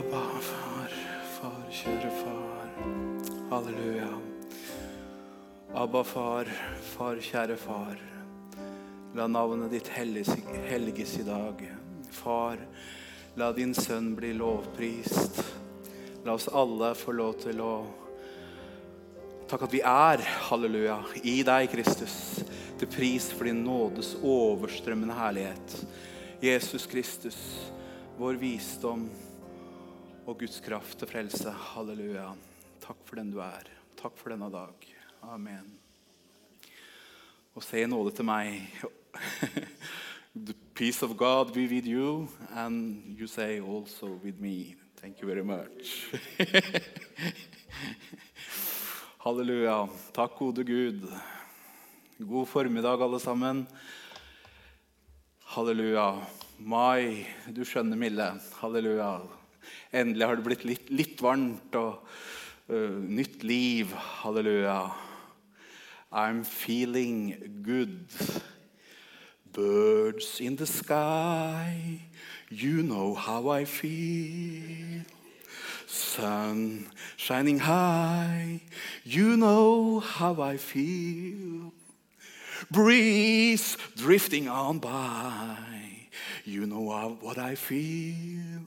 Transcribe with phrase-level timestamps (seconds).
[0.00, 0.92] Abba, far,
[1.36, 2.68] far, kjære far.
[3.50, 4.08] Halleluja.
[5.76, 6.48] Abba, far,
[6.94, 8.00] far, kjære far.
[9.18, 11.60] La navnet ditt helges i dag.
[12.16, 12.64] Far,
[13.36, 15.42] la din sønn bli lovprist.
[16.24, 17.74] La oss alle få lov til å
[19.50, 22.14] Takk at vi er, halleluja, i deg, Kristus,
[22.78, 25.74] til pris for din nådes overstrømmende herlighet.
[26.40, 27.40] Jesus Kristus,
[28.16, 29.10] vår visdom
[30.30, 31.50] og Guds kraft til frelse.
[31.50, 32.28] Halleluja.
[32.78, 33.66] Takk for den du er.
[33.98, 34.84] Takk for denne dag.
[35.26, 35.72] Amen.
[37.58, 38.60] Og se nåde til meg.
[40.46, 44.76] The peace of God be with you, and you say also with me.
[45.00, 46.06] Thank you very much.
[49.24, 49.88] Halleluja.
[50.14, 51.10] Takk, gode Gud.
[52.20, 53.66] God formiddag, alle sammen.
[55.56, 56.22] Halleluja.
[56.58, 58.30] Mai, du skjønner milde.
[58.62, 59.39] Halleluja.
[59.92, 62.04] Endelig har det blitt litt, litt varmt og
[62.70, 63.90] uh, nytt liv.
[64.22, 64.92] Halleluja.
[66.12, 68.06] I'm feeling good.
[69.52, 72.00] Birds in the sky,
[72.48, 75.02] you know how I feel.
[75.88, 76.86] Sun
[77.16, 78.60] shining high,
[79.02, 81.72] you know how I feel.
[82.70, 85.56] Breeze drifting on by,
[86.44, 88.66] you know what I feel.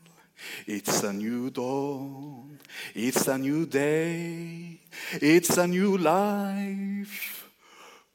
[0.68, 2.60] It's a new dawn,
[2.96, 4.80] it's a new day,
[5.14, 7.50] it's a new life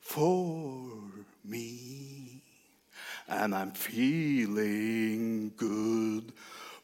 [0.00, 0.90] for
[1.44, 2.42] me.
[3.28, 6.32] And I'm feeling good.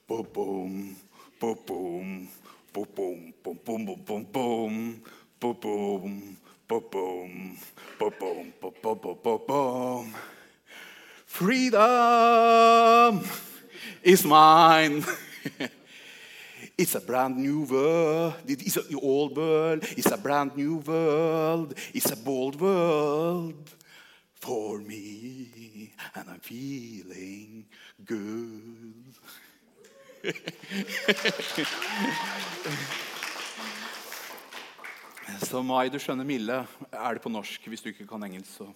[0.06, 0.96] Boom, boom,
[1.40, 2.28] boom, boom,
[2.72, 5.02] boom, boom, boom, boom, boom, boom,
[5.40, 6.36] boom, boom,
[6.68, 7.56] boom, boom,
[7.98, 10.14] boom, boom, boom, boom, boom.
[11.26, 13.24] Freedom
[14.02, 15.04] is mine.
[16.78, 18.34] It's a brand new world.
[18.46, 19.84] It's an old world.
[19.96, 21.74] It's a brand new world.
[21.92, 23.70] It's a bold world
[24.34, 25.92] for me.
[26.14, 27.66] And I'm feeling
[28.04, 28.94] good.
[35.42, 38.64] Så Mai, du skjønner Mille Er det på norsk hvis du ikke kan engelsk, så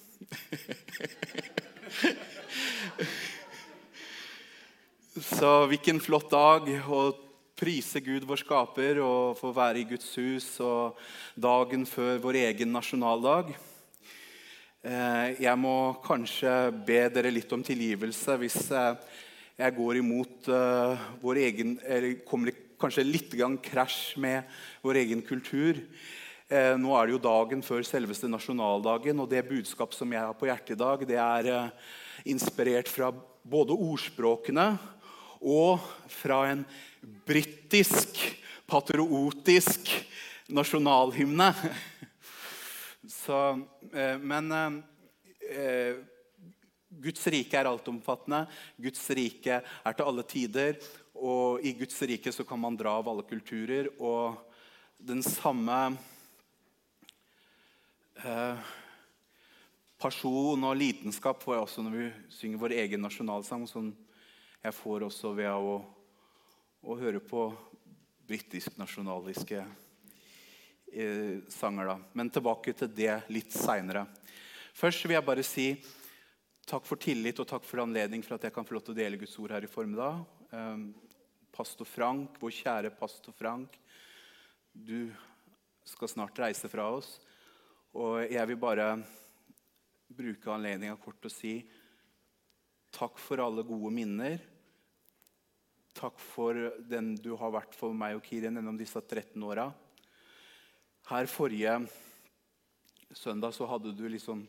[5.38, 7.00] Så hvilken flott dag å
[7.54, 10.98] prise Gud, vår skaper, og få være i Guds hus og
[11.38, 13.52] dagen før vår egen nasjonaldag.
[14.82, 18.98] Eh, Jeg må kanskje be dere litt om tilgivelse hvis eh,
[19.62, 22.50] jeg går imot eh, vår egen Eller kommer
[22.82, 24.42] kanskje litt grann krasj med
[24.82, 25.78] vår egen kultur.
[26.50, 30.50] Nå er det jo dagen før selveste nasjonaldagen, og det budskap som jeg har på
[30.50, 31.50] hjertet i dag, det er
[32.26, 33.12] inspirert fra
[33.44, 34.72] både ordspråkene
[35.40, 36.64] og fra en
[37.26, 38.18] britisk,
[38.66, 39.90] patriotisk
[40.48, 41.52] nasjonalhymne.
[43.08, 43.50] Så,
[43.92, 44.72] eh, men eh,
[45.58, 45.96] eh,
[46.88, 48.46] Guds rike er altomfattende.
[48.76, 50.78] Guds rike er til alle tider.
[51.14, 53.90] Og i Guds rike så kan man dra av alle kulturer.
[53.98, 54.36] Og
[54.98, 55.96] den samme
[60.02, 63.92] pasjon og lidenskap får jeg også når vi synger vår egen nasjonalsang, som
[64.62, 65.76] jeg får også ved å,
[66.82, 67.44] å høre på
[68.28, 71.92] britisk-nasjonaliske eh, sanger.
[71.92, 71.96] Da.
[72.18, 74.06] Men tilbake til det litt seinere.
[74.76, 75.68] Først vil jeg bare si
[76.68, 78.98] takk for tillit og takk for anledning for at jeg kan få lov til å
[78.98, 80.20] dele Guds ord her i formiddag.
[80.50, 80.82] Eh,
[81.54, 83.78] pastor Frank, vår kjære pastor Frank,
[84.74, 85.08] du
[85.88, 87.14] skal snart reise fra oss.
[87.96, 88.90] Og jeg vil bare
[90.08, 91.54] bruke anledninga kort til å si
[92.94, 94.38] takk for alle gode minner.
[95.98, 96.54] Takk for
[96.86, 99.70] den du har vært for meg og Kirin gjennom disse 13 åra.
[101.08, 101.80] Her forrige
[103.16, 104.44] søndag så hadde du liksom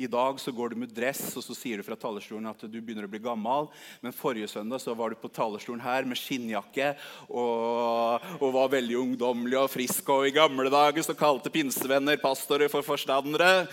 [0.00, 2.80] I dag så går du med dress, og så sier du fra talerstolen at du
[2.80, 3.68] begynner å bli gammel.
[4.02, 6.96] Men forrige søndag så var du på talerstolen her med skinnjakke
[7.28, 10.10] og, og var veldig ungdommelig og frisk.
[10.10, 13.68] Og i gamle dager så kalte pinsevenner pastorer for forstandere.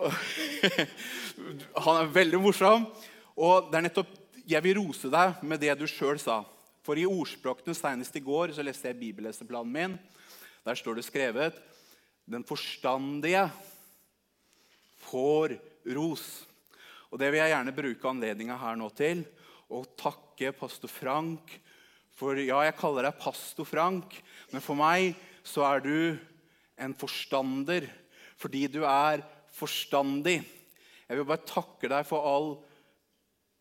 [1.84, 2.86] Han er veldig morsom.
[3.40, 4.16] Og det er nettopp,
[4.50, 6.40] Jeg vil rose deg med det du sjøl sa.
[6.82, 9.98] For i ordspråkene senest i går så leste jeg bibelleseplanen min.
[10.64, 11.54] Der står det skrevet
[12.26, 13.46] Den forstandige
[15.06, 15.54] får
[15.94, 16.46] ros.
[17.10, 19.24] Og Det vil jeg gjerne bruke anledninga her nå til
[19.70, 21.58] å takke pastor Frank.
[22.18, 24.14] For ja, jeg kaller deg pastor Frank,
[24.52, 25.14] men for meg
[25.46, 26.18] så er du
[26.80, 27.86] en forstander
[28.40, 29.22] fordi du er
[29.60, 30.40] forstandig.
[31.06, 32.50] Jeg vil bare takke deg for all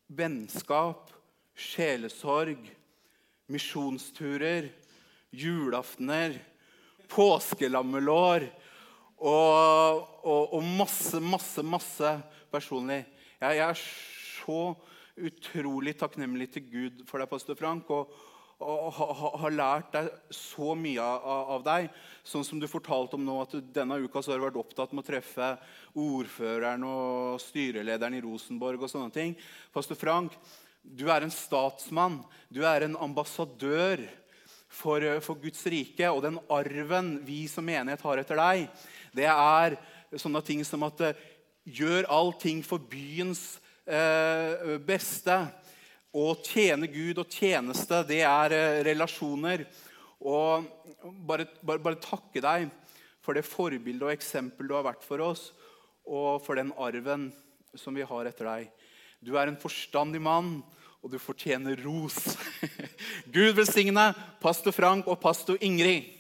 [0.10, 1.10] vennskap,
[1.60, 2.62] sjelesorg,
[3.50, 4.70] misjonsturer,
[5.36, 6.38] julaftener,
[7.10, 8.46] påskelammelår
[9.20, 12.14] og, og, og, masse, masse, masse
[12.54, 13.02] personlig.
[13.42, 13.82] Jeg, jeg, er
[14.46, 14.62] så
[15.20, 17.90] utrolig takknemlig til Gud for deg, pastor Frank.
[17.92, 18.14] og,
[18.60, 21.90] har lært deg så mye av, deg.
[22.28, 24.92] Sånn som du fortalte om nå, at du, denne uka så har du vært opptatt
[24.92, 25.52] med å treffe
[25.96, 28.84] ordføreren og styrelederen i Rosenborg.
[28.84, 29.38] og sånne ting.
[29.72, 30.36] Pastor Frank,
[30.84, 32.20] du er en statsmann.
[32.52, 34.04] Du er en ambassadør
[34.68, 36.12] for, for Guds rike.
[36.12, 38.68] Og den arven vi som menighet har etter deg,
[39.16, 39.80] det er
[40.20, 41.26] sånne ting som at eh,
[41.70, 45.42] gjør allting for byens eh, beste.
[46.10, 49.62] Å tjene Gud og tjeneste, det er eh, relasjoner.
[50.26, 50.66] Og
[51.28, 52.66] bare, bare, bare, takke deg
[53.22, 55.52] for det forbildet og eksempel du har vært for oss,
[56.10, 57.30] og for den arven
[57.78, 58.72] som vi har etter deg.
[59.22, 60.64] Du er en forstandig mann,
[61.00, 62.18] og du fortjener ros.
[63.36, 64.10] Gud velsigne
[64.42, 66.16] pastor Frank og pastor Ingrid.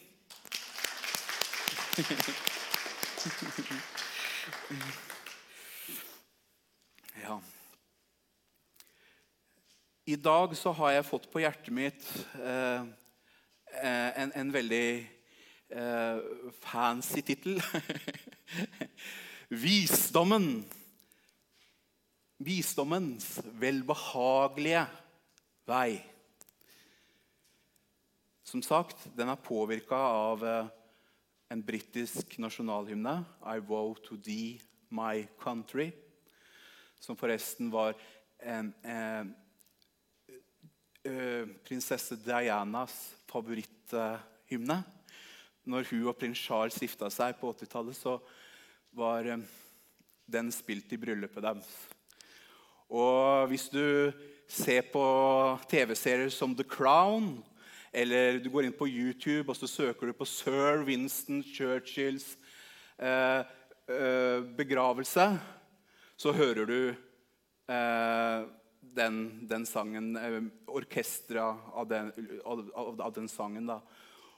[7.19, 7.35] Ja.
[10.09, 12.05] I dag så har jeg fått på hjertet mitt
[12.41, 12.81] eh,
[13.77, 14.85] eh en, en, veldig
[15.69, 16.21] eh,
[16.63, 17.59] fancy tittel.
[19.65, 20.47] Visdommen.
[22.41, 23.27] Visdommens
[23.61, 24.87] velbehagelige
[25.69, 25.99] vei.
[28.49, 30.71] Som sagt, den er påvirka av eh,
[31.53, 33.13] en britisk nasjonalhymne,
[33.45, 34.57] 'I vow to thee,
[34.89, 35.91] my country',
[36.97, 37.93] som forresten var
[38.39, 39.48] en, en Eh,
[41.65, 42.95] prinsesse Dianas
[43.29, 44.79] favoritthymne.
[45.69, 48.15] Når hun og prins Charles gifta seg på 80-tallet, så
[48.97, 49.43] var eh,
[50.29, 51.69] den spilt i bryllupet deres.
[52.89, 54.09] Og hvis du
[54.49, 55.03] ser på
[55.69, 57.35] TV-serier som The Crown,
[57.93, 62.35] eller du går inn på YouTube og så søker du på sir Winston Churchills
[62.97, 63.41] eh,
[63.89, 65.31] eh, begravelse,
[66.19, 68.41] så hører du eh,
[68.95, 70.13] den, den sangen,
[70.67, 73.67] orkestra orkesteret av, av, av, den sangen.
[73.69, 73.79] da.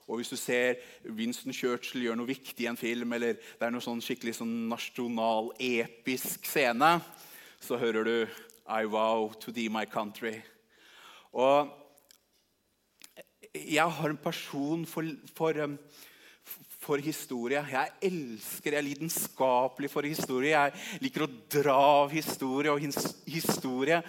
[0.07, 3.73] Og Hvis du ser Winston Churchill gjøre noe viktig i en film, eller det er
[3.73, 6.93] noe sånn skikkelig sånn nasjonal-episk scene,
[7.61, 8.15] så hører du
[8.71, 10.39] I vow to thee my country.
[11.31, 11.69] Og
[13.55, 15.77] jeg har en person for, for um,
[16.81, 17.61] for historie.
[17.69, 20.55] Jeg elsker, jeg er lidenskapelig for historie.
[20.55, 22.73] Jeg liker å dra av historie.
[22.73, 22.81] Og
[23.29, 24.01] historie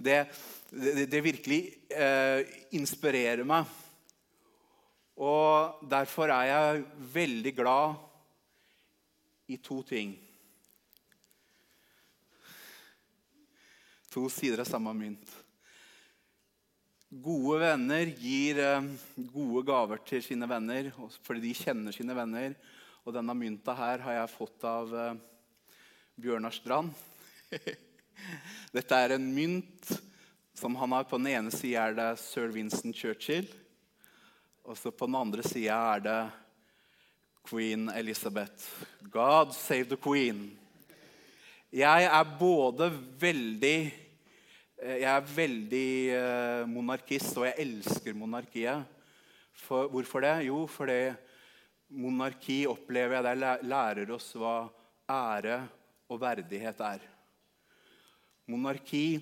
[0.00, 0.24] det,
[0.70, 1.60] det, det virkelig
[1.92, 2.40] eh,
[2.76, 3.68] inspirerer meg.
[5.20, 7.98] Og derfor er jeg veldig glad
[9.52, 10.14] i to ting.
[14.10, 15.36] To sider av samme mynt.
[17.10, 18.88] Gode venner gir eh,
[19.34, 20.92] gode gaver til sine venner
[21.26, 22.56] fordi de kjenner sine venner.
[23.04, 25.20] Og denne mynta her har jeg fått av eh,
[26.20, 26.96] Bjørnar Strand.
[28.74, 29.92] Dette er en mynt
[30.54, 33.48] som han har På den ene sida er det sir Winston Churchill.
[34.64, 36.20] Og så på den andre sida er det
[37.48, 38.68] queen Elizabeth.
[39.10, 40.50] God save the queen.
[41.72, 42.90] Jeg er både
[43.20, 43.78] veldig
[44.80, 48.86] Eh, jeg er veldig eh, monarkist, og jeg elsker monarkiet.
[49.52, 50.46] For, hvorfor det?
[50.46, 51.12] Jo, fordi
[52.00, 54.70] monarki opplever jeg der lærer oss hva
[55.10, 55.58] ære
[56.08, 57.04] og verdighet er.
[58.50, 59.20] Monarki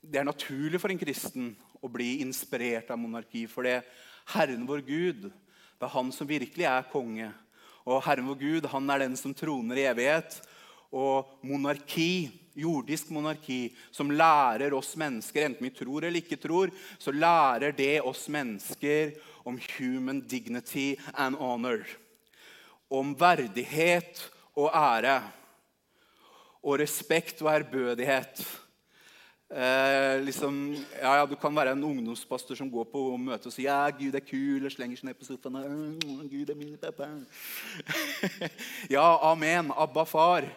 [0.00, 1.50] Det er naturlig for en kristen
[1.82, 3.44] å bli inspirert av monarki.
[3.50, 3.80] For det
[4.32, 7.28] Herren vår Gud, det er han som virkelig er konge.
[7.86, 10.38] Og Herren vår Gud, han er den som troner i evighet.
[10.94, 17.12] Og monarki jordisk monarki som lærer oss mennesker, enten vi tror eller ikke tror, så
[17.12, 19.12] lærer det oss mennesker
[19.46, 21.84] om human dignity and honor.
[22.88, 24.22] Om verdighet
[24.56, 25.20] og ære.
[26.66, 28.42] Og respekt og ærbødighet.
[29.46, 33.70] Eh, liksom, ja, ja, Du kan være en ungdomspastor som går på møte og sier
[33.70, 36.00] ja, Gud er kul og slenger seg ned på sofaen.
[36.26, 37.06] Gud er min pappa.
[38.96, 39.70] ja, amen.
[39.70, 40.48] Abba, far.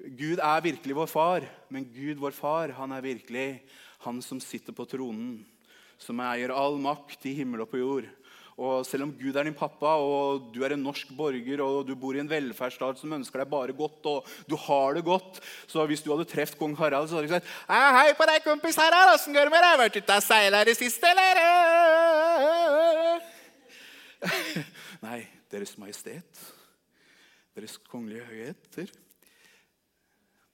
[0.00, 3.60] Gud er virkelig vår far, men Gud, vår far, han er virkelig
[4.00, 5.42] han som sitter på tronen,
[6.00, 8.08] som eier all makt i himmel og på jord.
[8.58, 11.94] Og Selv om Gud er din pappa, og du er en norsk borger og du
[11.98, 15.40] bor i en velferdsstat som ønsker deg bare godt, og du har det godt
[15.70, 18.80] Så hvis du hadde truffet kong Harald, så hadde du sagt Hei på deg, kompis
[18.80, 19.14] Harald.
[19.16, 19.80] Åssen går det med deg?
[19.84, 21.34] Vært ute og seila i det siste, eller?
[25.06, 26.42] Nei, Deres Majestet,
[27.56, 28.90] Deres Kongelige Høyheter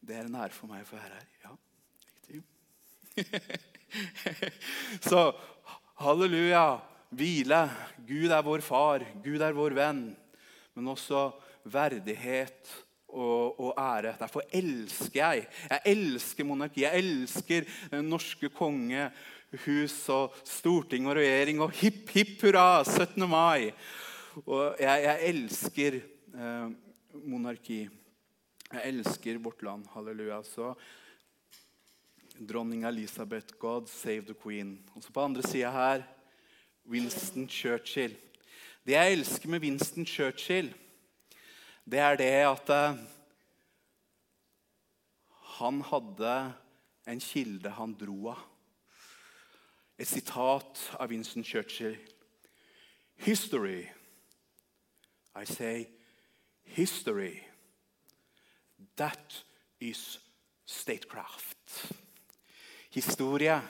[0.07, 1.25] det er en ære for meg å få være her.
[1.43, 1.53] Ja,
[2.15, 2.43] riktig.
[5.09, 5.23] Så
[5.99, 6.67] Halleluja!
[7.15, 7.67] Hvile.
[8.07, 9.05] Gud er vår far.
[9.25, 10.03] Gud er vår venn.
[10.75, 11.29] Men også
[11.67, 12.73] verdighet
[13.09, 14.17] og, og, ære.
[14.19, 15.47] Derfor elsker jeg.
[15.71, 16.83] Jeg elsker monarki.
[16.85, 23.23] Jeg elsker den norske kongehus og storting og regjering og hipp, hipp hurra 17.
[23.31, 23.71] mai.
[24.45, 26.69] Og jeg, jeg elsker eh,
[27.25, 27.81] monarki.
[28.67, 29.87] Jeg elsker vårt land.
[29.95, 30.43] Halleluja.
[30.45, 30.75] Så
[32.37, 34.77] dronning Elisabeth, God save the queen.
[34.95, 36.05] Og så på andre sida her
[36.90, 38.16] Winston Churchill.
[38.87, 40.75] Det jeg elsker med Winston Churchill,
[41.85, 42.99] det er det at uh,
[45.59, 46.52] han hadde
[47.07, 48.45] en kilde han dro av.
[49.99, 51.97] Et sitat av Winston Churchill.
[53.16, 53.87] History.
[55.35, 55.87] I say
[56.62, 57.40] history.
[58.97, 59.45] That
[59.81, 60.21] is
[60.66, 61.93] statecraft.
[62.90, 63.61] Historie,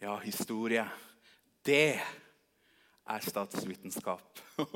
[0.00, 0.88] ja, historie,
[1.66, 2.00] det
[3.06, 4.40] er statsvitenskap.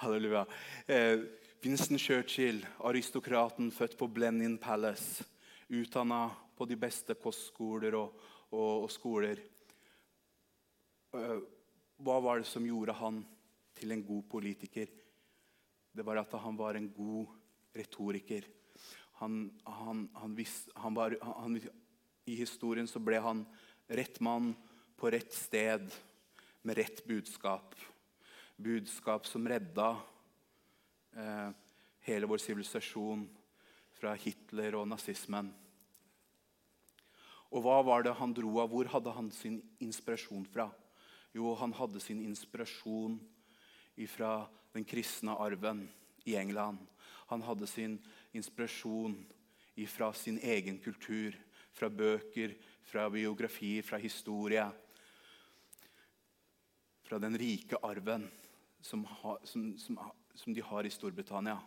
[0.00, 0.46] Halleluja.
[0.86, 1.20] Eh,
[1.64, 5.24] Winston Churchill, aristokraten født på Blenheim Palace.
[5.68, 8.16] Utdanna på de beste kostskoler og,
[8.50, 9.40] og, og skoler.
[11.14, 11.38] Eh,
[12.04, 13.22] hva var det som gjorde han
[13.76, 14.88] til en god politiker?
[15.94, 17.36] Det var at han var en god
[17.76, 18.48] retoriker.
[19.20, 21.14] Han, han, han, visst, var,
[22.26, 23.44] I historien så ble han
[23.86, 24.54] rett mann
[24.98, 25.92] på rett sted
[26.64, 27.74] med rett budskap.
[28.56, 29.96] Budskap som redda
[31.16, 31.50] eh,
[32.00, 33.26] hele vår sivilisasjon
[33.92, 35.50] fra Hitler og nazismen.
[37.52, 38.72] Og hva var det han dro av?
[38.72, 40.70] Hvor hadde han sin inspirasjon fra?
[41.36, 43.18] Jo, han hadde sin inspirasjon
[44.10, 45.84] fra den kristne arven
[46.24, 46.80] i England.
[47.28, 47.98] Han hadde sin
[48.32, 49.18] inspirasjon
[49.90, 51.36] fra sin egen kultur,
[51.74, 52.56] fra bøker,
[52.88, 54.64] fra biografi, fra historie
[57.04, 58.26] fra den rike arven
[58.80, 59.98] som, ha, som, som,
[60.34, 61.58] som, de har i Storbritannia.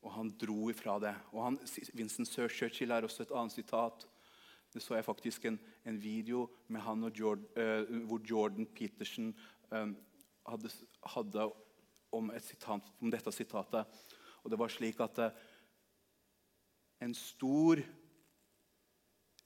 [0.00, 1.14] Og han dro ifra det.
[1.32, 4.06] Og han, Sir Churchill er også et annet sitat.
[4.72, 9.34] Det så jeg faktisk en, en video med han og Jordan, uh, hvor Jordan Peterson
[9.70, 9.96] um,
[10.48, 10.70] hadde,
[11.14, 11.46] hadde
[12.12, 14.00] om, sitat, om, dette sitatet.
[14.44, 15.30] Og det var slik at uh,
[17.00, 17.82] en stor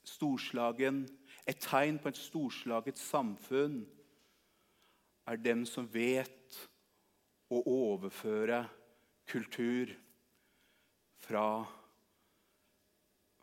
[0.05, 1.07] storslagen,
[1.47, 3.83] Et tegn på et storslaget samfunn
[5.27, 6.59] er dem som vet
[7.53, 8.65] å overføre
[9.29, 9.93] kultur
[11.25, 11.65] fra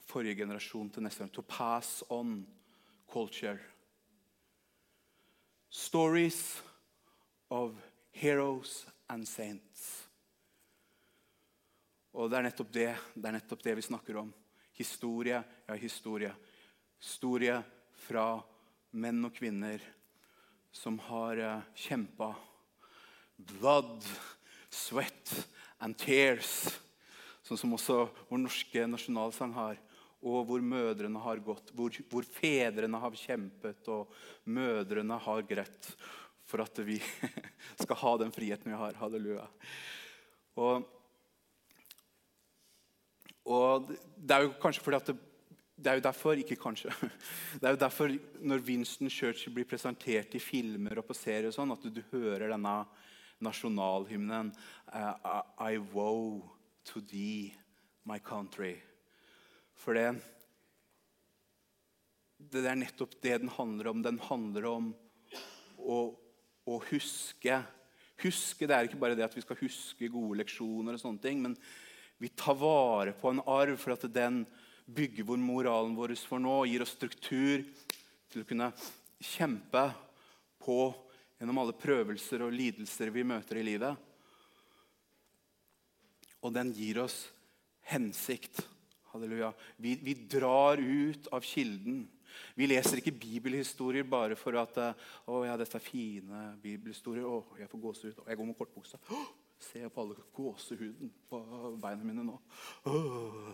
[0.06, 1.30] forrige generasjon til neste.
[1.34, 2.42] To pass on
[3.12, 3.60] culture.
[5.72, 6.62] Stories
[7.50, 7.76] of
[8.12, 10.08] heroes and saints.
[12.12, 14.34] Og det er nettopp det, det, er nettopp det vi snakker om.
[14.76, 16.34] Historie, ja, historie.
[17.00, 17.56] Historie
[18.04, 18.26] fra
[19.00, 19.84] menn og kvinner
[20.72, 22.36] som har eh, kjempa.
[23.36, 24.06] Blood,
[24.70, 25.34] sweat
[25.80, 26.70] and tears.
[27.46, 29.80] Sånn som også vår norske nasjonalsang har.
[30.22, 34.12] Og hvor mødrene har gått, hvor, hvor fedrene har kjempet, og
[34.46, 35.90] mødrene har grett
[36.46, 37.00] for at vi
[37.82, 38.98] skal ha den friheten vi har.
[39.02, 39.48] Halleluja.
[40.62, 40.86] Og,
[43.50, 45.31] og det er jo kanskje fordi at det
[45.82, 46.94] det er jo derfor ikke kanskje,
[47.60, 48.14] det er jo derfor
[48.46, 52.52] når Winston Churchill blir presentert i filmer og på serier, og sånn, at du, hører
[52.54, 52.76] denne
[53.42, 54.52] nasjonalhymnen
[54.94, 56.42] uh, I woe
[56.86, 57.54] to thee,
[58.06, 58.76] my country.
[59.82, 60.14] For det,
[62.54, 64.02] det er nettopp det den handler om.
[64.06, 64.90] Den handler om
[65.82, 66.02] å,
[66.70, 67.62] å huske.
[68.22, 71.42] Huske, Det er ikke bare det at vi skal huske gode leksjoner, og sånne ting,
[71.42, 71.58] men
[72.22, 74.44] vi tar vare på en arv for at den
[74.96, 77.64] bygger vår moralen vår for nå, gir oss struktur
[78.32, 78.72] til å kunne
[79.22, 79.86] kjempe
[80.62, 80.80] på
[81.40, 83.98] gjennom alle prøvelser og lidelser vi møter i livet.
[86.42, 87.24] Og den gir oss
[87.92, 88.64] hensikt.
[89.12, 89.52] Halleluja.
[89.78, 92.06] Vi, vi drar ut av kilden.
[92.56, 94.78] Vi leser ikke bibelhistorier bare for at
[95.28, 97.28] å ja, dette er fine bibelhistorier.
[97.28, 98.22] Å, jeg får gåsehud.
[98.26, 99.02] Jeg går med kortbukse.
[99.62, 101.40] Se på alle gåsehuden på
[101.82, 102.34] beina mine nå.
[102.90, 103.52] Oh.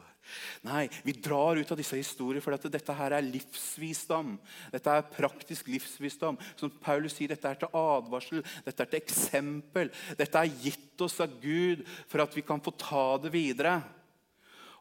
[0.63, 4.37] Nei, vi drar ut av disse historiene, for dette her er livsvisdom.
[4.71, 6.39] Dette er praktisk livsvisdom.
[6.59, 9.91] Som Paulus sier, dette er til advarsel, dette er til eksempel.
[10.19, 13.77] Dette er gitt oss av Gud for at vi kan få ta det videre.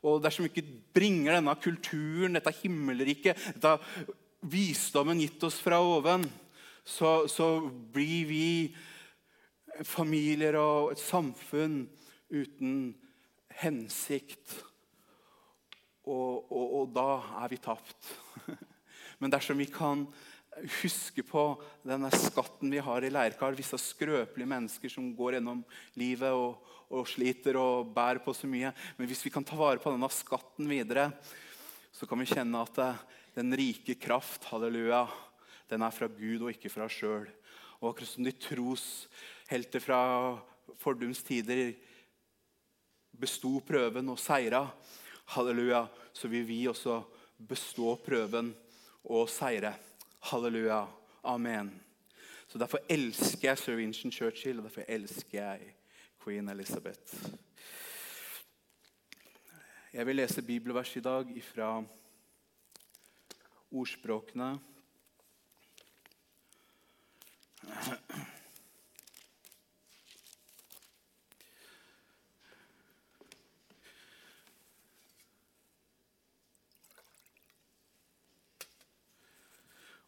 [0.06, 3.78] Og Dersom vi ikke bringer denne kulturen, dette himmelriket, dette
[4.46, 6.22] visdommen gitt oss fra oven,
[6.86, 8.46] så, så blir vi
[9.84, 11.82] familier og et samfunn
[12.32, 12.94] uten
[13.60, 14.54] hensikt.
[16.06, 17.08] Og, og, og da
[17.42, 18.12] er vi tapt.
[19.20, 20.06] Men dersom vi kan
[20.80, 21.42] huske på
[21.84, 23.56] denne skatten vi har i leirkar.
[23.58, 25.62] Visse skrøpelige mennesker som går gjennom
[26.00, 28.72] livet og, og, sliter og bærer på så mye.
[28.96, 31.10] Men hvis vi kan ta vare på denne skatten videre,
[31.92, 32.90] så kan vi kjenne at det,
[33.36, 35.04] den rike kraft, halleluja,
[35.68, 37.26] den er fra Gud og ikke fra oss sjøl.
[37.82, 38.32] Og akkurat som de
[39.46, 40.38] troshelter fra
[40.78, 41.74] fordums tider
[43.12, 44.66] besto prøven og seira,
[45.26, 47.02] halleluja, så vil vi også
[47.38, 48.54] bestå prøven
[49.04, 49.74] og seire.
[50.20, 50.86] Halleluja.
[51.22, 51.70] Amen.
[52.48, 55.74] Så Derfor elsker jeg Sir Vincent Churchill, og derfor elsker jeg
[56.24, 57.30] Queen Elizabeth.
[59.92, 61.84] Jeg vil lese bibelvers i dag fra
[63.70, 64.58] ordspråkene.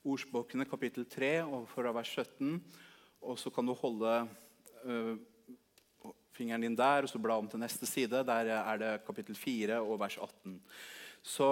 [0.07, 1.33] Ordspråkene kapittel 3
[1.73, 2.61] fra vers 17.
[3.27, 4.13] Og så kan du holde
[4.85, 5.17] uh,
[6.37, 8.23] fingeren din der og så bla om til neste side.
[8.27, 10.61] Der er det kapittel 4 og vers 18.
[11.23, 11.51] Så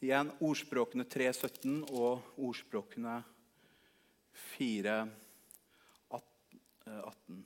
[0.00, 3.20] igjen ordspråkene 3, 17 og ordspråkene
[4.54, 5.00] 4,
[6.10, 7.44] 18.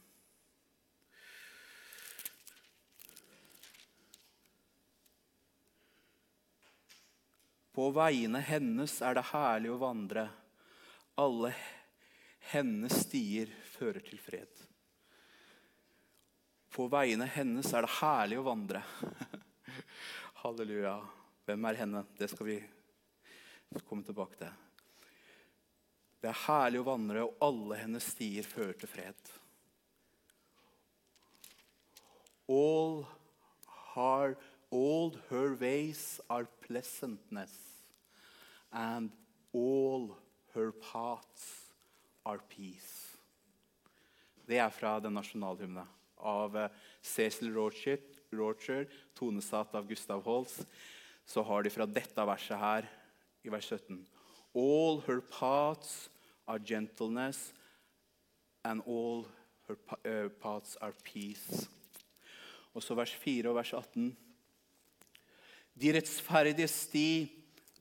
[7.74, 10.28] På veiene hennes er det herlig å vandre
[11.18, 11.50] alle
[12.50, 14.62] hennes stier fører til fred.
[16.74, 18.82] På veiene hennes er det herlig å vandre.
[20.42, 20.96] Halleluja.
[21.46, 22.02] Hvem er henne?
[22.18, 22.58] Det skal vi
[23.86, 24.60] komme tilbake til.
[26.22, 29.32] Det er herlig å vandre, og alle hennes stier fører til fred.
[32.50, 33.04] All
[33.94, 34.34] her,
[34.74, 37.54] all her ways are pleasantness,
[38.72, 39.10] and
[39.52, 40.16] all
[40.54, 41.72] Her paths
[42.24, 43.18] are peace.
[44.46, 45.82] Det er fra den nasjonalhymne
[46.22, 46.68] av eh,
[47.02, 47.98] Cecil Rocher,
[48.30, 48.86] Rocher
[49.18, 50.62] tonesatt av Gustav Holst.
[51.26, 52.86] Så har de fra dette verset her,
[53.42, 53.98] i vers 17
[54.54, 56.08] All her paths
[56.46, 57.50] are gentleness,
[58.62, 59.26] and all
[59.66, 61.66] her eh, paths are peace.
[62.74, 64.14] Og så vers 4 og vers 18.
[65.74, 67.08] De rettferdige sti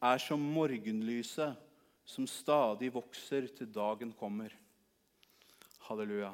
[0.02, 1.60] er som morgenlyset
[2.10, 4.52] som stadig vokser til dagen kommer.
[5.86, 6.32] Halleluja.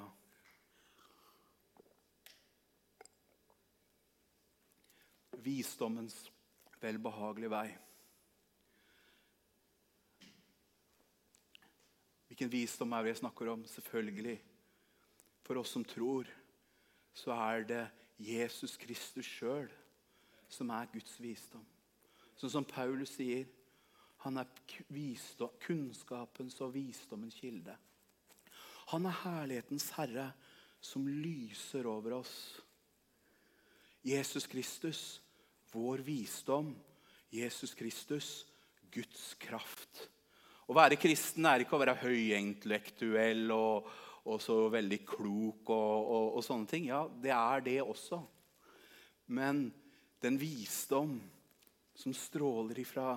[5.43, 6.15] Visdommens
[6.79, 7.67] velbehagelige vei.
[12.29, 13.67] Hvilken visdom er det jeg snakker om?
[13.67, 14.37] Selvfølgelig.
[15.43, 16.29] For oss som tror,
[17.13, 17.83] så er det
[18.19, 19.67] Jesus Kristus sjøl
[20.49, 21.65] som er Guds visdom.
[22.39, 23.47] Sånn som Paulus sier
[24.23, 24.49] han er
[25.63, 27.75] kunnskapens og visdommens kilde.
[28.91, 30.31] Han er herlighetens herre
[30.83, 32.33] som lyser over oss.
[34.03, 35.21] Jesus Kristus,
[35.71, 36.73] vår visdom.
[37.31, 38.29] Jesus Kristus,
[38.91, 40.07] Guds kraft.
[40.69, 43.89] Å være kristen er ikke å være høyintellektuell og,
[44.29, 46.89] og så veldig klok og, og, og, sånne ting.
[46.89, 48.19] Ja, det er det også.
[49.33, 49.67] Men
[50.21, 51.17] den visdom
[51.95, 53.13] som stråler ifra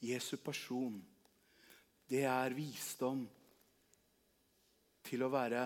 [0.00, 0.98] Jesu person,
[2.06, 3.24] det er visdom
[5.06, 5.62] til å være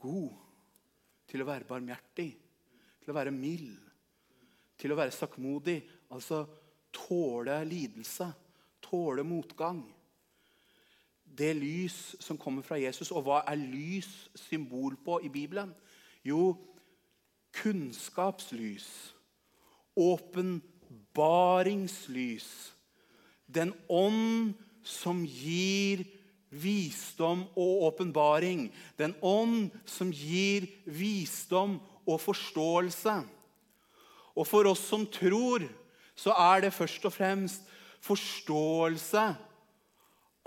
[0.00, 0.32] god,
[1.28, 2.30] til å være barmhjertig,
[3.00, 3.78] til å være mild,
[4.80, 5.78] til å være sakkmodig.
[6.12, 6.42] Altså
[6.92, 8.28] tåle lidelse,
[8.82, 9.82] tåle motgang.
[11.24, 13.12] Det lys som kommer fra Jesus.
[13.14, 15.72] Og hva er lys symbol på i Bibelen?
[16.26, 16.56] Jo,
[17.52, 19.14] kunnskapslys.
[19.96, 22.72] Åpenbaringslys.
[23.46, 24.54] Den ånd
[24.86, 26.04] som gir
[26.50, 28.72] visdom og åpenbaring.
[28.98, 33.22] Den ånd som gir visdom og forståelse.
[34.34, 35.62] Og for oss som tror,
[36.14, 37.62] så er det først og fremst
[38.04, 39.24] forståelse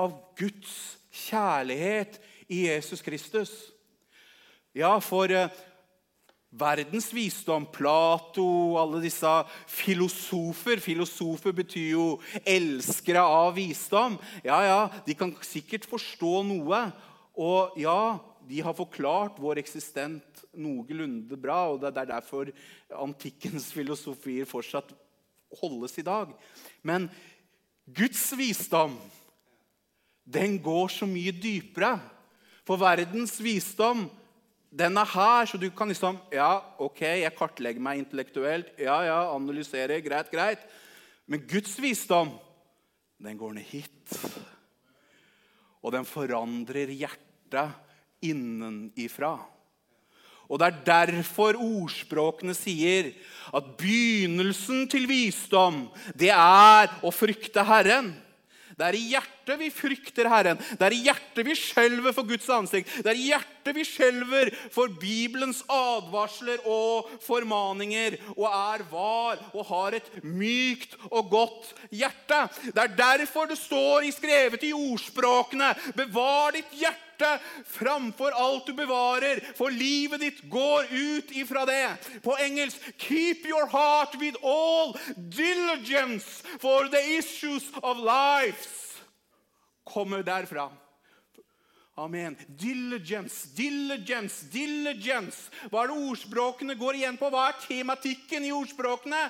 [0.01, 2.17] av Guds kjærlighet
[2.49, 3.51] i Jesus Kristus.
[4.73, 5.53] Ja, for eh,
[6.53, 7.65] verdens visdom.
[7.65, 9.31] Plato, alle disse
[9.69, 10.81] filosofer.
[10.83, 12.05] Filosofer betyr jo
[12.45, 14.19] elskere av visdom.
[14.45, 16.85] Ja, ja, De kan sikkert forstå noe.
[17.33, 21.73] Og ja, de har forklart vår eksistent noenlunde bra.
[21.73, 22.51] og Det er derfor
[22.93, 24.93] antikkens filosofier fortsatt
[25.61, 26.31] holdes i dag.
[26.81, 27.09] Men
[27.85, 28.95] Guds visdom
[30.23, 31.97] den går så mye dypere.
[32.63, 34.05] For verdens visdom
[34.73, 38.73] den er her, så du kan liksom Ja, ok, jeg kartlegger meg intellektuelt.
[38.81, 40.01] Ja, ja, analyserer.
[40.01, 40.63] Greit, greit.
[41.29, 42.33] Men Guds visdom,
[43.21, 44.17] den går ned hit.
[45.83, 47.75] Og den forandrer hjertet
[48.23, 49.37] innenifra.
[50.49, 53.13] Og Det er derfor ordspråkene sier
[53.55, 58.11] at begynnelsen til visdom, det er å frykte Herren.
[58.73, 60.57] Det er i hjertet vi frykter Herren.
[60.57, 62.91] Det er i hjertet vi skjelver for Guds ansikt.
[63.03, 69.65] Det er i hjertet vi skjelver for Bibelens advarsler og formaninger og er var og
[69.69, 72.45] har et mykt og godt hjerte.
[72.71, 77.03] Det er derfor det står i skrevet i ordspråkene Bevar ditt hjerte
[77.69, 81.95] framfor alt du bevarer, for livet ditt går ut ifra det.
[82.23, 88.82] På engelsk Keep your heart with all diligence, for the issues of life
[89.83, 90.69] kommer derfra.
[91.95, 92.35] Amen.
[92.47, 95.51] Diligence, diligence, diligence.
[95.69, 97.29] Hva er det ordspråkene går igjen på?
[97.29, 99.27] Hva er tematikken i ordspråkene?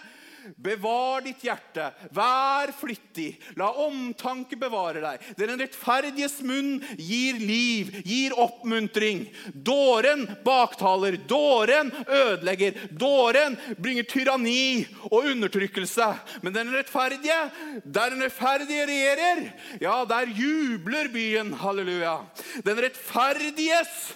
[0.58, 5.28] Bevar ditt hjerte, vær flittig, la omtanke bevare deg.
[5.40, 9.26] Den rettferdiges munn gir liv, gir oppmuntring.
[9.54, 12.80] Dåren baktaler, dåren ødelegger.
[12.92, 16.10] Dåren bringer tyranni og undertrykkelse.
[16.44, 17.40] Men den rettferdige,
[17.86, 19.46] der den rettferdige regjerer,
[19.82, 21.54] ja, der jubler byen.
[21.64, 22.18] Halleluja.
[22.66, 24.14] Den rettferdiges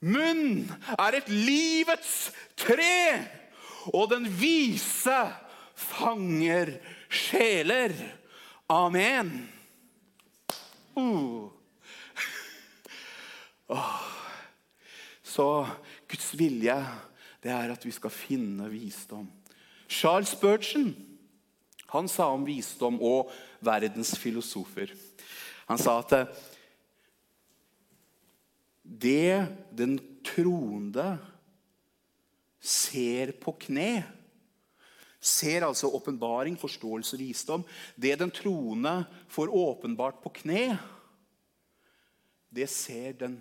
[0.00, 0.64] munn
[0.96, 3.39] er et livets tre
[3.88, 5.18] og den vise
[5.74, 6.76] fanger
[7.08, 7.94] sjeler.
[8.68, 9.32] Amen.
[10.96, 11.48] Uh.
[13.70, 14.00] Oh.
[15.22, 15.44] Så
[16.10, 16.74] Guds vilje
[17.38, 19.28] det er at vi skal finne visdom.
[19.86, 20.90] Charles Spurgeon
[21.90, 23.30] han sa om visdom og
[23.62, 24.92] verdens filosofer.
[25.70, 26.34] Han sa at
[28.82, 31.16] det den troende
[32.60, 34.04] ser på kne.
[35.20, 37.64] Ser altså åpenbaring, forståelse visdom.
[37.96, 40.78] Det den troende får åpenbart på kne,
[42.50, 43.36] det ser den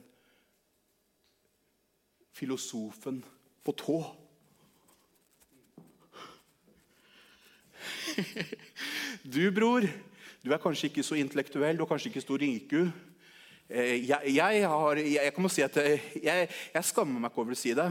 [2.33, 3.23] filosofen
[3.63, 3.99] på tå.
[9.23, 9.83] Du, bror,
[10.43, 12.73] du er kanskje ikke så intellektuell, du har kanskje ikke stor IQ.
[13.69, 15.61] Eh, jeg, jeg, har, jeg, jeg, si
[16.23, 17.89] jeg, jeg skammer meg ikke over å si det.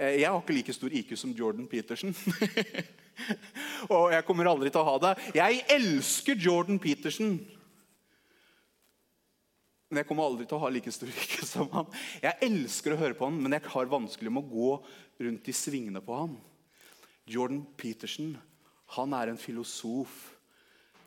[0.00, 2.14] Eh, jeg har ikke like stor IQ som Jordan Peterson.
[3.94, 5.14] og jeg kommer aldri til å ha det.
[5.36, 7.34] Jeg elsker Jordan Peterson.
[9.90, 11.90] Men jeg kommer aldri til å ha like stor IQ som han.
[12.22, 14.70] Jeg elsker å høre på han, men jeg har vanskelig med å gå
[15.26, 16.36] rundt i svingene på han.
[17.30, 18.38] Jordan Peterson
[18.96, 20.14] han er en filosof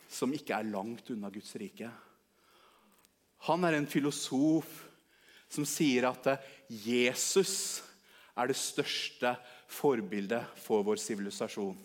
[0.08, 1.90] som ikke er langt unna Guds rike.
[3.48, 4.70] Han er en filosof
[5.52, 6.30] som sier at
[6.70, 7.82] Jesus
[8.36, 9.34] er det største
[9.70, 11.76] forbildet for vår sivilisasjon.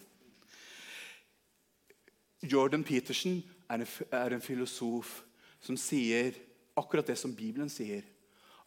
[2.44, 5.20] Jordan Peterson er en, er en filosof
[5.62, 6.38] som sier
[6.80, 8.06] akkurat det som Bibelen sier.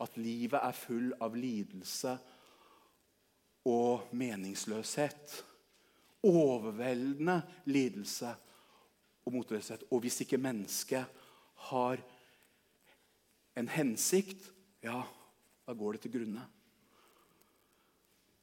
[0.03, 2.17] At livet er full av lidelse
[3.69, 5.39] og meningsløshet.
[6.27, 7.41] Overveldende
[7.71, 8.35] lidelse
[9.25, 9.87] og motløshet.
[9.91, 11.23] Og hvis ikke mennesket
[11.71, 12.03] har
[13.57, 14.51] en hensikt,
[14.83, 15.03] ja,
[15.67, 16.45] da går det til grunne.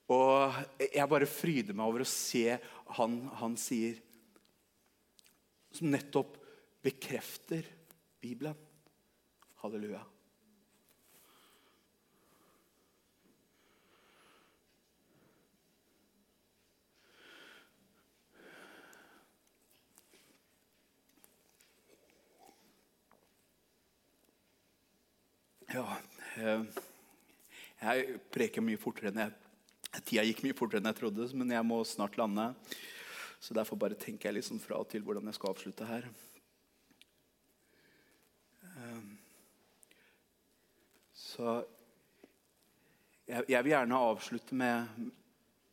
[0.10, 2.58] Og jeg bare fryder meg over å se
[2.98, 4.00] han han sier,
[5.70, 6.40] som nettopp
[6.82, 7.68] bekrefter
[8.22, 8.58] Bibelen.
[9.62, 10.02] Halleluja.
[25.70, 25.84] Ja,
[26.42, 26.64] eh,
[27.84, 29.49] jeg preker mye fortere enn jeg
[29.98, 32.52] Tida gikk mye fortere enn jeg trodde, men jeg må snart lande.
[33.42, 36.06] Så derfor bare tenker jeg liksom fra og til hvordan jeg skal avslutte her.
[38.76, 39.14] Ehm,
[41.16, 41.62] så
[43.30, 45.10] jeg vil gjerne avslutte med,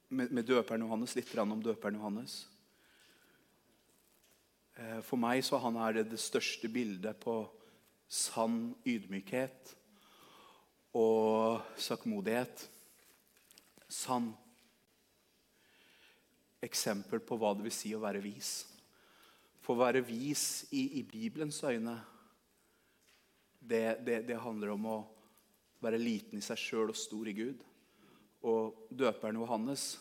[0.08, 2.38] med, med døperen Johannes, litt om døperen Johannes.
[4.76, 7.40] Eh, for meg så han er det det største bildet på
[8.06, 9.72] sann ydmykhet
[10.96, 12.68] og sakkmodighet
[13.88, 14.32] sann.
[16.64, 18.64] Eksempel på hva det vil si å være vis.
[19.62, 21.96] For å være vis i, i Bibelens øyne,
[23.66, 24.98] det, det, det, handler om å
[25.82, 27.62] være liten i seg sjøl og stor i Gud.
[28.46, 29.96] Og døperen Johannes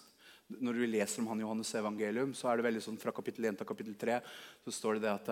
[0.46, 3.56] Når vi leser om han Johannes evangelium, så er det veldig sånn fra kapittel 1
[3.58, 4.20] til kapittel 3
[4.62, 5.32] så står det det at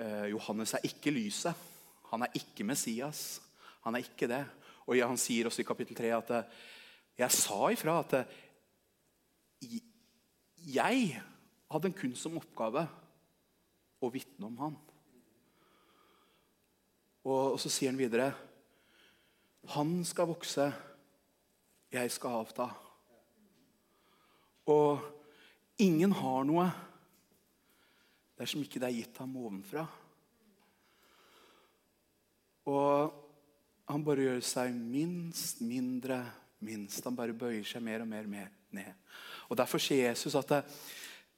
[0.00, 1.66] eh, Johannes er ikke lyset.
[2.08, 3.42] Han er ikke Messias.
[3.84, 4.40] Han er ikke det.
[4.88, 6.32] Og han sier også i kapittel 3 at
[7.18, 8.16] jeg sa ifra at
[10.74, 11.22] jeg
[11.70, 12.84] hadde kun som oppgave
[14.04, 14.74] å vitne om han.
[17.24, 18.34] Og så sier han videre
[19.72, 20.66] Han skal vokse,
[21.94, 22.66] jeg skal avta.
[24.68, 25.00] Og
[25.80, 26.66] ingen har noe
[28.36, 29.86] dersom ikke det er gitt ham ovenfra.
[32.68, 33.20] Og
[33.88, 36.20] han bare gjør seg minst mindre
[36.62, 37.04] minst.
[37.04, 38.92] Han bare bøyer seg mer og mer, mer ned.
[39.48, 40.52] Og Derfor sier Jesus at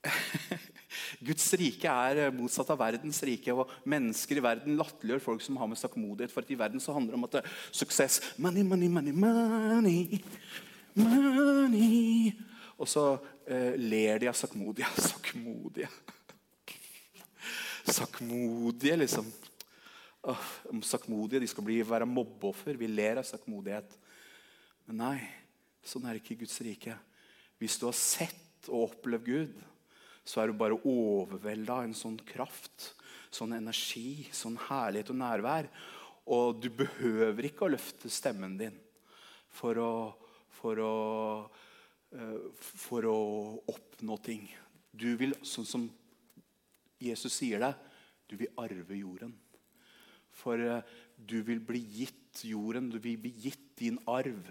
[1.27, 3.55] Guds rike er motsatt av verdens rike.
[3.55, 6.33] og Mennesker i verden latterliggjør folk som har med sakkmodighet.
[6.33, 9.13] For at i verden så handler det om at det, er suksess Money, money, money,
[9.13, 10.21] money.
[10.95, 12.37] money.
[12.77, 13.09] Og så
[13.49, 14.89] eh, ler de av sakkmodige.
[15.11, 15.91] Sakkmodige.
[17.87, 19.29] Sakkmodige, liksom.
[20.27, 20.49] Oh,
[20.83, 22.77] sakmodige, De skal bli, være mobbeoffer.
[22.77, 23.93] Vi ler av sakmodighet.
[24.87, 25.19] Men nei,
[25.87, 26.95] sånn er ikke Guds rike.
[27.59, 29.57] Hvis du har sett og opplevd Gud,
[30.27, 32.93] så er du bare overvelda av en sånn kraft,
[33.35, 35.69] sånn energi, sånn herlighet og nærvær.
[36.35, 38.75] Og du behøver ikke å løfte stemmen din
[39.57, 39.93] for å,
[40.59, 40.97] for å,
[42.15, 43.19] uh, for å
[43.71, 44.49] oppnå ting.
[44.91, 45.87] Du vil, sånn som
[47.03, 47.73] Jesus sier det,
[48.27, 49.35] du vil arve jorden.
[50.37, 50.83] For uh,
[51.17, 54.51] du vil bli gitt jorden, du vil bli gitt din arv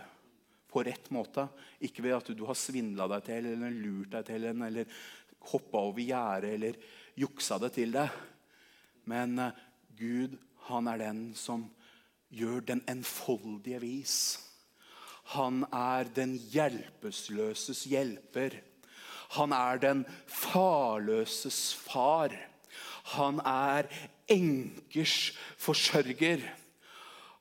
[0.76, 1.48] på rett måte.
[1.80, 4.92] Ikke ved at du har svindla deg til eller lurt deg til en, eller
[5.52, 6.80] hoppa over gjerdet eller
[7.16, 8.12] juksa det til deg.
[9.08, 9.54] Men uh,
[9.96, 10.36] Gud,
[10.68, 11.70] han er den som
[12.36, 14.18] gjør den enfoldige vis.
[15.36, 18.60] Han er den hjelpeløses hjelper.
[19.38, 22.36] Han er den farløses far.
[23.16, 23.88] Han er
[24.30, 26.44] enkers forsørger.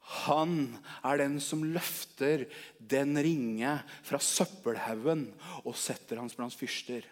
[0.04, 2.46] Han er den som løfter
[2.78, 5.30] den ringe fra søppelhaugen
[5.64, 7.06] og setter hans blant fyrster.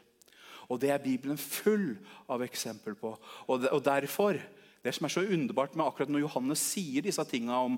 [0.69, 1.97] Og Det er Bibelen full
[2.29, 3.17] av eksempel på.
[3.49, 4.39] Og, derfor,
[4.83, 7.77] Det som er så underbart med akkurat når Johannes sier disse tingene om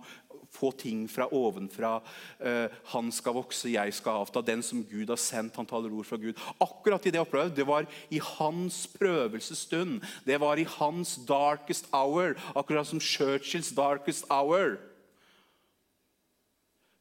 [0.55, 1.98] få ting fra ovenfra.
[2.38, 4.40] Uh, han skal vokse, jeg skal avta.
[4.40, 6.38] Den som Gud har sendt, han taler ord fra Gud.
[6.62, 10.00] Akkurat i det opprøret, det var i hans prøvelsesstund.
[10.24, 12.38] Det var i hans darkest hour.
[12.55, 14.79] Akkurat som Churchills darkest hour.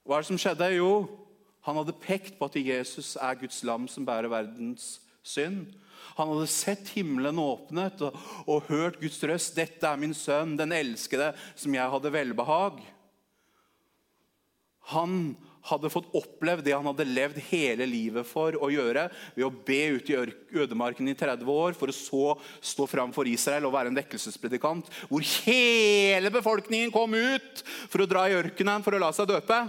[0.04, 0.68] Hva er det som skjedde?
[0.76, 0.94] Jo,
[1.64, 5.72] han hadde pekt på at Jesus er Guds lam som bærer verdens synd.
[6.18, 9.56] Han hadde sett himmelen åpnet og, og, hørt Guds røst.
[9.56, 12.84] 'Dette er min sønn, den elskede, som jeg hadde velbehag.'
[14.92, 19.54] Han hadde fått opplevd det han hadde levd hele livet for å gjøre, ved å
[19.64, 23.72] be ute i ødemarken i 30 år, for å så stå fram for Israel og
[23.78, 29.02] være en vekkelsespredikant, hvor hele befolkningen kom ut for å dra i ørkenen for å
[29.06, 29.62] la seg døpe.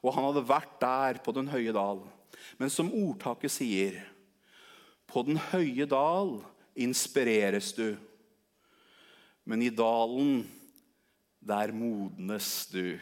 [0.00, 2.02] Og han hadde vært der på den høye dal.
[2.60, 3.98] Men som ordtaket sier
[5.10, 6.38] på den høye dal
[6.78, 7.96] inspireres du,
[9.44, 10.44] men i dalen,
[11.40, 12.94] der modnes du.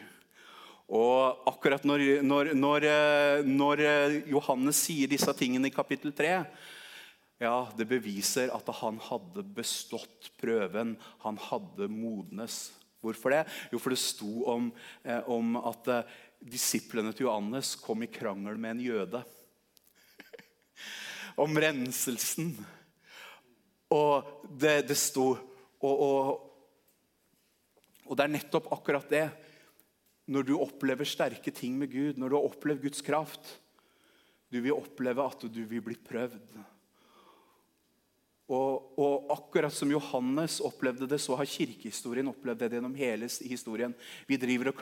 [0.89, 2.87] Og akkurat når, når, når,
[3.45, 3.83] når,
[4.31, 6.31] Johannes sier disse tingene i kapittel 3,
[7.39, 10.95] ja, det beviser at han hadde bestått prøven.
[11.23, 12.71] Han hadde modnes.
[12.99, 13.45] Hvorfor det?
[13.71, 14.71] Jo, for det sto om,
[15.07, 19.21] eh, om at eh, disiplene til Johannes kom i krangel med en jøde
[21.43, 22.53] om renselsen.
[23.93, 25.31] Og det, det sto
[25.79, 26.31] og, og,
[28.05, 29.27] og, det er nettopp akkurat det.
[30.29, 33.55] Når du opplever sterke ting med Gud, når du har opplevd Guds kraft
[34.49, 36.57] Du vil oppleve at du vil bli prøvd.
[38.49, 43.93] Og, og, akkurat som Johannes opplevde det, så har kirkehistorien opplevd det gjennom hele historien.
[44.25, 44.79] Vi driver og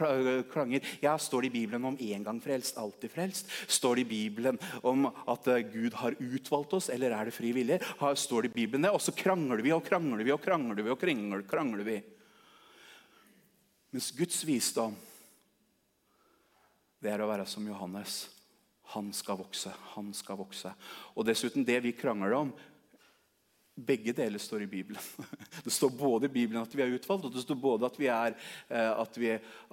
[0.54, 0.86] klanger.
[1.04, 3.52] Ja, Står det i Bibelen om én gang frelst, alltid frelst?
[3.68, 7.52] Står det i Bibelen om at eh, Gud har utvalgt oss, eller er det fri
[7.52, 7.82] vilje?
[8.16, 8.94] Står det i Bibelen det?
[8.96, 10.94] Og så krangler vi og krangler vi og krangler vi.
[10.94, 11.98] og krangler, krangler vi.
[13.92, 14.96] Mens Guds visdom,
[17.04, 18.30] det er å være som Johannes.
[18.96, 20.72] Han skal vokse, han skal vokse.
[21.20, 22.56] Og dessuten, det vi krangler om,
[23.78, 25.02] begge deler står i Bibelen.
[25.66, 28.08] Det står både i Bibelen at vi er utvalgt, og det står både at vi
[28.10, 28.36] er,
[28.70, 29.32] eh, at vi,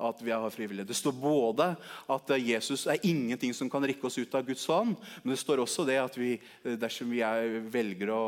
[0.08, 0.88] at vi er frivillige.
[0.88, 1.70] Det står både
[2.12, 5.40] at eh, Jesus er ingenting som kan rikke oss ut av Guds hånd, men det
[5.40, 8.24] står også det at vi, eh, dersom vi er, velger å,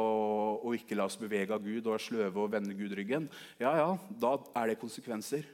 [0.62, 3.28] å, ikke la oss bevege av Gud og er sløve og vende Gud ryggen,
[3.60, 5.44] ja, ja, da er det konsekvenser.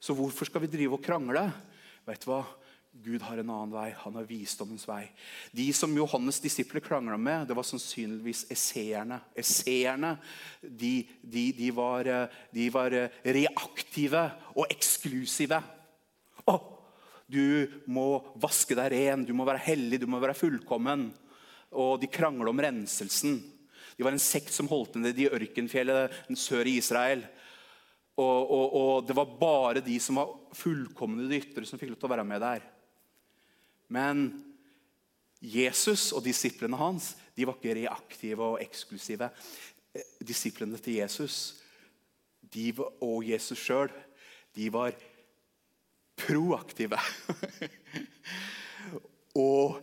[0.00, 1.48] Så hvorfor skal vi drive og krangle?
[2.06, 2.44] Vet du hva?
[3.04, 3.88] Gud har en annen vei.
[4.02, 5.02] Han har visdommens vei.
[5.52, 9.20] De som Johannes' disipler krangla med, det var sannsynligvis esseerne.
[9.36, 10.14] Esseerne
[10.62, 12.08] de, de, de, var,
[12.52, 15.60] de, var, reaktive og eksklusive.
[16.46, 16.56] Å,
[17.26, 18.08] du må
[18.40, 21.10] vaske deg ren, du må være hellig, du må være fullkommen.
[21.76, 23.40] Og de krangla om renselsen.
[23.96, 27.24] De var en sekt som holdt ned i ørkenfjellet sør i Israel.
[28.16, 31.92] Og, og, og, det var bare de som var fullkomne i det ytre, som fikk
[31.92, 32.64] lov til å være med der.
[33.88, 34.28] Men
[35.40, 39.28] Jesus og disiplene hans de var ikke reaktive og eksklusive.
[40.24, 41.62] Disiplene til Jesus
[42.40, 43.92] de, og Jesus sjøl
[44.72, 44.94] var
[46.16, 46.98] proaktive.
[49.48, 49.80] og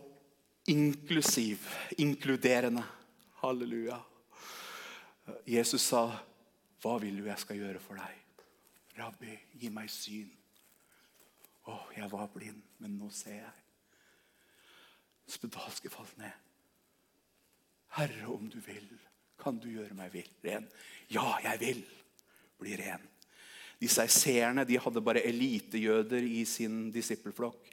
[0.66, 1.58] inklusiv,
[1.98, 2.82] inkluderende.
[3.42, 4.00] Halleluja.
[5.46, 6.10] Jesus sa,
[6.80, 8.24] 'Hva vil du jeg skal gjøre for deg?'
[8.96, 10.36] 'Rabbi, gi meg syn.'
[11.64, 13.63] Å, jeg var blind, men nå ser jeg.
[15.30, 16.32] Spedalske falt ned.
[17.94, 18.86] Herre, om du vil,
[19.40, 20.66] kan du gjøre meg ren?
[21.12, 21.82] Ja, jeg vil
[22.60, 23.02] bli ren.
[23.80, 27.68] Disse seerne de hadde bare elitejøder i sin disippelflokk.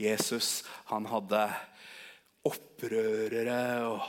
[0.00, 1.42] Jesus han hadde
[2.46, 4.04] opprørere og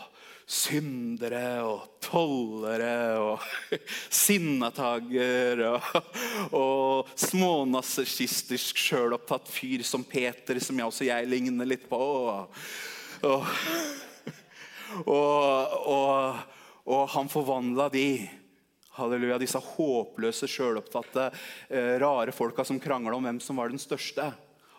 [0.48, 3.44] syndere og tollere og
[4.24, 5.98] sinnatager og,
[6.56, 12.00] og smånazistisk sjølopptatt fyr som Peter, som jeg også jeg ligner litt på.
[13.28, 13.52] Og,
[15.04, 16.42] og,
[16.88, 18.10] og, han forvandla de.
[18.98, 21.28] Halleluja, Disse håpløse, sjølopptatte,
[21.70, 24.32] eh, rare folka som krangla om hvem som var den største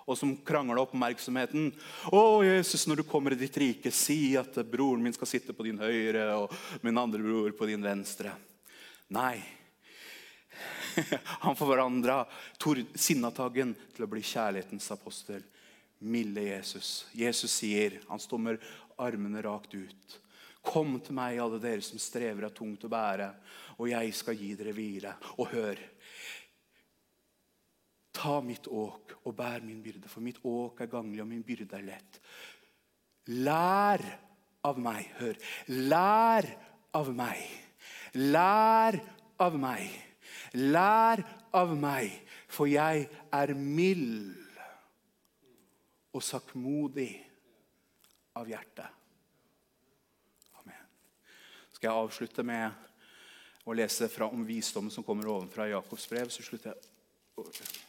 [0.09, 1.71] og som krangler oppmerksomheten.
[2.09, 5.69] 'Å, Jesus, når du kommer i ditt rike, si at broren min skal sitte på
[5.69, 8.33] din høyre og min andre bror på din venstre.'
[9.13, 9.39] Nei.
[11.45, 12.25] Han forandra
[12.95, 15.45] sinnataggen til å bli kjærlighetens apostel.
[15.99, 17.07] Milde Jesus.
[17.13, 18.67] Jesus sier, han står med
[19.03, 20.19] armene rakt ut.
[20.63, 23.29] Kom til meg, alle dere som strever av tungt å bære,
[23.79, 25.15] og jeg skal gi dere hvile.
[25.39, 25.81] Og hør,
[28.19, 31.79] Ta mitt åk og bær min byrde, for mitt åk er ganglig, og min byrde
[31.79, 32.19] er lett.
[33.39, 34.03] Lær
[34.67, 35.07] av meg.
[35.21, 35.39] Hør.
[35.69, 36.49] Lær
[36.99, 37.45] av meg.
[38.19, 38.99] Lær
[39.39, 39.87] av meg.
[40.57, 41.23] Lær
[41.55, 42.13] av meg,
[42.49, 44.37] for jeg er mild
[46.17, 47.11] og sakkmodig
[48.39, 48.87] av hjerte.
[50.63, 50.87] Amen.
[51.75, 56.33] Skal jeg avslutte med å lese fra om visdommen som kommer ovenfra Jakobs brev?
[56.33, 57.88] Så slutter jeg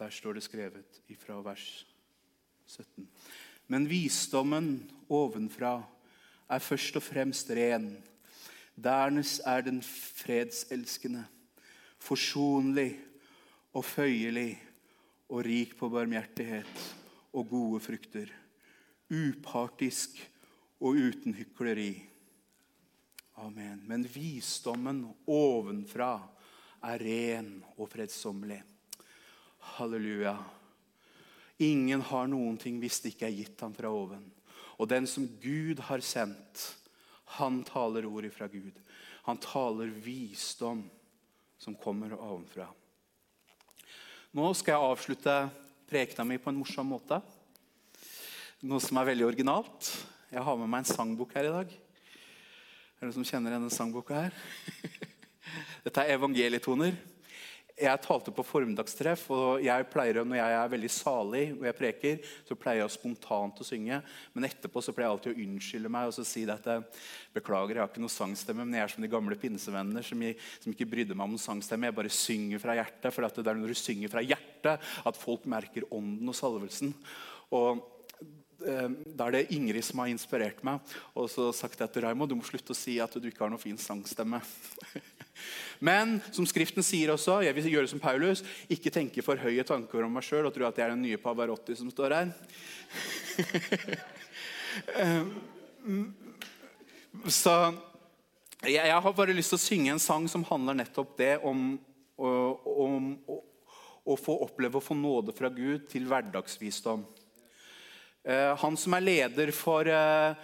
[0.00, 1.84] der står det skrevet ifra vers
[2.66, 3.08] 17.
[3.68, 4.70] Men visdommen
[5.12, 5.74] ovenfra
[6.50, 7.92] er først og fremst ren.
[8.74, 11.26] Dernest er den fredselskende,
[12.00, 12.94] forsonlig
[13.76, 14.54] og føyelig
[15.28, 16.86] og rik på barmhjertighet
[17.36, 18.32] og gode frukter.
[19.10, 20.16] Upartisk
[20.80, 21.92] og uten hykleri.
[23.44, 23.84] Amen.
[23.86, 26.14] Men visdommen ovenfra
[26.88, 28.62] er ren og fredsommelig.
[29.60, 30.36] Halleluja.
[31.60, 34.24] Ingen har noen ting hvis det ikke er gitt ham fra oven.
[34.80, 36.62] Og den som Gud har sendt,
[37.36, 38.78] han taler ordet fra Gud.
[39.28, 40.86] Han taler visdom
[41.60, 42.64] som kommer ovenfra.
[44.32, 45.36] Nå skal jeg avslutte
[45.90, 47.20] prekena mi på en morsom måte.
[48.64, 49.92] Noe som er veldig originalt.
[50.30, 51.70] Jeg har med meg en sangbok her i dag.
[53.00, 54.34] Er det noen som kjenner denne sangboka her?
[55.84, 56.94] Dette er evangelietoner
[57.80, 62.32] jeg talte på formiddagstreff, og jeg pleier, når jeg er veldig salig og jeg preker,
[62.48, 64.00] så pleier jeg spontant å synge.
[64.34, 66.84] Men etterpå så pleier jeg alltid å unnskylde meg og så si at jeg
[67.36, 68.66] beklager, jeg har ikke noe sangstemme.
[68.66, 70.24] Men jeg er som de gamle pinsevennene som,
[70.60, 71.88] som, ikke brydde meg om sangstemme.
[71.88, 73.08] Jeg bare synger fra hjertet.
[73.14, 76.92] For det er når du synger fra hjertet at folk merker ånden og salvelsen.
[77.56, 77.80] Og
[78.66, 82.36] eh, da er det Ingrid som har inspirert meg og så sagt at Raimo, du
[82.36, 84.42] må slutte å si at du ikke har noe fin sangstemme.
[85.80, 90.04] Men som Skriften sier også, jeg vil gjøre som Paulus, ikke tenke for høye tanker
[90.04, 92.28] om meg sjøl og tro at jeg er den nye Pavarotti som står her.
[97.26, 97.54] Så
[98.68, 101.78] jeg, har bare lyst til å synge en sang som handler nettopp det om,
[102.20, 103.08] om, om
[104.04, 107.02] å få oppleve å få nåde fra Gud til hverdagsvisdom.
[108.24, 110.36] Eh, han som er leder for eh,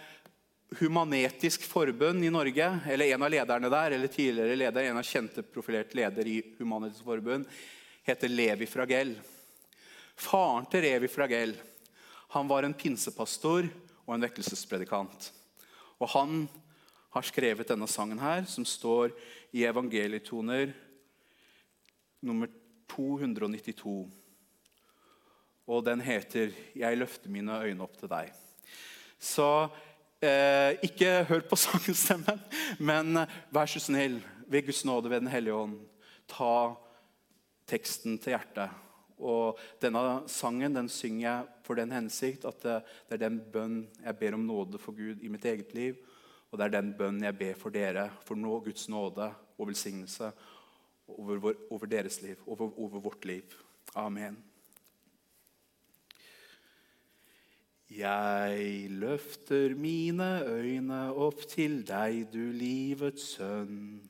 [0.74, 5.44] Humanetisk Forbund i Norge, eller en av lederne der, eller tidligere leder, en av kjente
[5.46, 7.46] profilert leder i Humanetisk Forbund,
[8.02, 9.14] heter Levi Fragell.
[10.18, 11.54] Faren til Levi Fragell
[12.34, 13.68] han var en pinsepastor
[14.04, 15.30] og en vekkelsespredikant.
[16.02, 16.44] Og han
[17.14, 19.14] har skrevet denne sangen her, som står
[19.54, 20.74] i evangelietoner
[22.26, 22.50] nummer
[22.90, 23.94] 292.
[25.66, 28.34] Og den heter 'Jeg løfter mine øyne opp til deg'.
[29.18, 29.70] Så
[30.24, 32.40] Eh, ikke hør på sangstemmen,
[32.80, 33.20] men
[33.52, 35.76] vær så snill, ved Guds nåde, ved Den hellige ånd,
[36.30, 36.74] ta
[37.68, 38.72] teksten til hjertet.
[39.16, 43.78] Og denne sangen den synger jeg for den hensikt at det, det er den bønn
[44.04, 45.96] jeg ber om nåde for Gud i mitt eget liv.
[46.50, 50.30] Og det er den bønnen jeg ber for dere, for nå Guds nåde og velsignelse
[51.08, 53.56] over, over deres liv, over, over vårt liv.
[53.94, 54.36] Amen.
[57.96, 64.02] Jeg løfter mine øyne opp til deg, du livets sønn,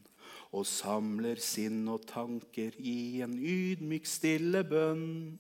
[0.51, 5.37] og samler sinn og tanker i en ydmyk, stille bønn.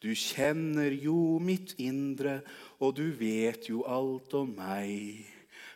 [0.00, 2.38] Du kjenner jo mitt indre,
[2.80, 5.26] og du vet jo alt om meg.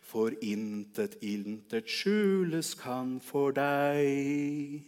[0.01, 4.81] For intet, intet skjules kan for deg.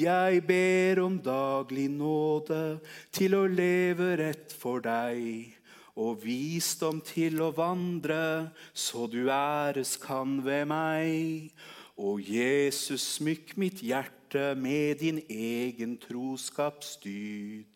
[0.00, 2.80] Jeg ber om daglig nåde
[3.12, 5.55] til å leve rett for deg
[5.96, 11.54] og visdom til å vandre, så du æres kan ved meg.
[11.96, 17.72] Og Jesus, smykk mitt hjerte med din egen troskapsdyd.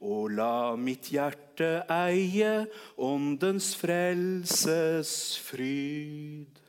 [0.00, 2.52] Og la mitt hjerte eie
[2.96, 5.12] åndens frelses
[5.44, 6.60] fryd.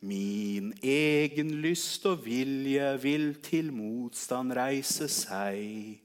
[0.00, 6.00] Min egen lyst og vilje vil til motstand reise seg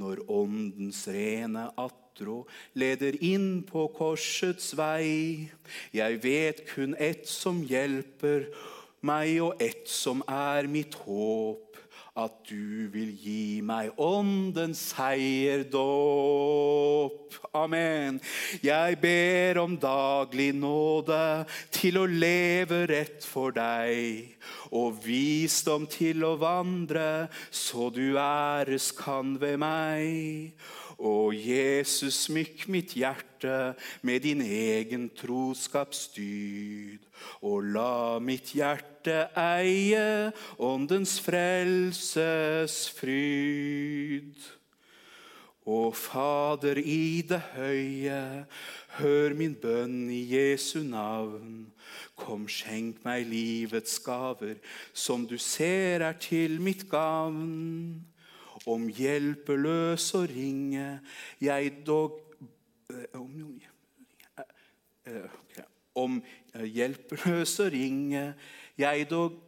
[0.00, 5.50] når åndens rene at utro leder inn på korsets vei.
[5.92, 8.46] Jeg vet kun ett som hjelper
[9.00, 11.68] meg, og ett som er mitt håp.
[12.12, 15.72] At du vil gi meg åndens seierdåp.
[17.56, 18.20] Amen.
[18.60, 24.28] Jeg ber om daglig nåde til å leve rett for deg,
[24.76, 30.52] og visdom til å vandre, så du æres kan ved meg.
[31.02, 33.74] Å, Jesus, smykk mitt hjerte
[34.06, 37.02] med din egen troskapsdyd.
[37.42, 40.30] Og la mitt hjerte eie
[40.62, 44.38] åndens frelses fryd.
[45.62, 48.22] Å Fader i det høye,
[48.98, 51.68] hør min bønn i Jesu navn.
[52.18, 54.58] Kom, skjenk meg livets gaver,
[54.94, 58.11] som du ser er til mitt gavn.
[58.68, 60.86] Om hjelpeløs å ringe
[61.42, 62.20] jeg dog
[62.92, 63.48] eh, Om,
[65.06, 65.64] okay.
[65.98, 66.20] om
[66.52, 68.26] hjelpeløs å ringe
[68.78, 69.40] jeg dog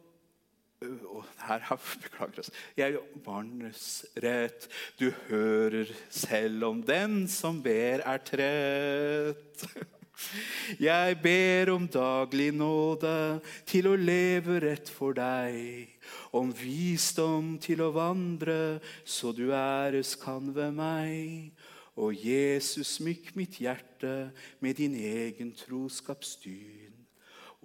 [1.45, 1.63] her,
[2.03, 2.51] beklager oss.
[2.77, 4.67] Jeg barnets rett.
[4.99, 9.65] Du hører selv om den som ber, er trett.
[10.79, 15.91] Jeg ber om daglig nåde til å leve rett for deg
[16.35, 21.53] om visdom til å vandre, så du æres kan ved meg.
[21.95, 26.91] Og Jesus, smykk mitt hjerte med din egen troskapsdyn.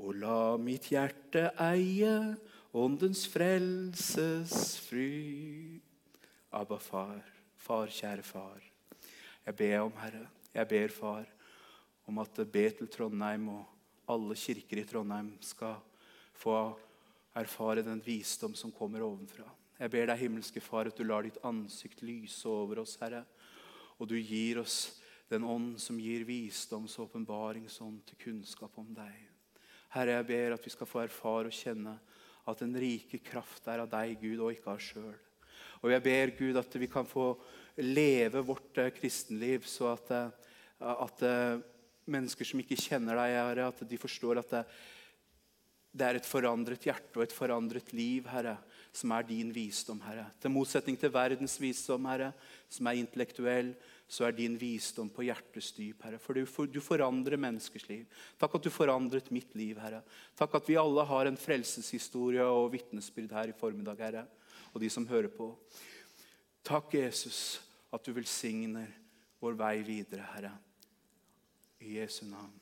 [0.01, 2.14] Og la mitt hjerte eie
[2.72, 5.82] åndens frelses fryd.
[6.55, 7.20] Abba, far,
[7.59, 8.62] far, kjære far.
[9.47, 10.24] Jeg ber om, Herre,
[10.55, 11.26] jeg ber, far,
[12.07, 15.78] om at Betel Trondheim og alle kirker i Trondheim skal
[16.38, 16.57] få
[17.37, 19.47] erfare den visdom som kommer ovenfra.
[19.81, 23.22] Jeg ber deg, himmelske Far, at du lar ditt ansikt lyse over oss, Herre.
[24.01, 24.99] Og du gir oss
[25.31, 29.14] den ånd som gir visdoms- og åpenbaringsånd til kunnskap om deg.
[29.95, 31.97] Herre, jeg ber at vi skal få erfare og kjenne
[32.51, 35.16] at den rike kraft er av deg, Gud, og ikke av sjøl.
[35.81, 37.33] Og jeg ber Gud at vi kan få
[37.81, 40.57] leve vårt eh, kristenliv så at, eh,
[40.93, 41.61] at eh,
[42.11, 44.64] mennesker som ikke kjenner deg, Herre, at de forstår at det,
[45.91, 48.57] det er et forandret hjerte og et forandret liv, Herre,
[48.95, 50.28] som er din visdom, Herre.
[50.43, 52.30] Til motsetning til verdens visdom, Herre,
[52.70, 53.72] som er intellektuell,
[54.11, 56.18] så er din visdom på hjertets dyp, Herre.
[56.22, 58.07] For du, forandrer menneskers liv.
[58.38, 60.03] Takk at du forandret mitt liv, Herre.
[60.38, 64.24] Takk at vi alle har en frelseshistorie og vitnesbyrd her i formiddag, Herre.
[64.70, 65.53] Og de som hører på.
[66.66, 67.61] Takk, Jesus,
[67.91, 68.91] at du velsigner
[69.43, 70.55] vår vei videre, Herre.
[71.82, 72.55] I Jesu navn.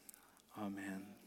[0.60, 1.17] Amen.